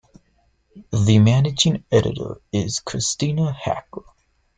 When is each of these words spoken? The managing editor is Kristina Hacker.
The 0.89 1.19
managing 1.19 1.83
editor 1.91 2.41
is 2.51 2.79
Kristina 2.83 3.53
Hacker. 3.55 4.01